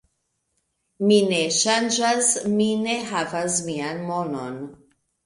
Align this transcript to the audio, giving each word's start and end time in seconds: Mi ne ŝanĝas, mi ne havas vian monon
Mi 1.09 1.17
ne 1.33 1.41
ŝanĝas, 1.57 2.29
mi 2.53 2.71
ne 2.87 2.97
havas 3.11 3.59
vian 3.69 4.03
monon 4.09 4.57